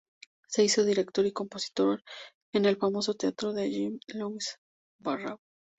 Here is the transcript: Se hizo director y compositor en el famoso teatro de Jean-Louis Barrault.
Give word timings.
Se 0.47 0.63
hizo 0.63 0.83
director 0.83 1.27
y 1.27 1.31
compositor 1.31 2.03
en 2.53 2.65
el 2.65 2.77
famoso 2.77 3.13
teatro 3.13 3.53
de 3.53 3.69
Jean-Louis 3.69 4.57
Barrault. 4.99 5.39